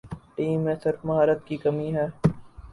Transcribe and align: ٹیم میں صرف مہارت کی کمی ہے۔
ٹیم 0.35 0.61
میں 0.61 0.75
صرف 0.83 1.05
مہارت 1.05 1.45
کی 1.47 1.57
کمی 1.57 1.93
ہے۔ 1.95 2.07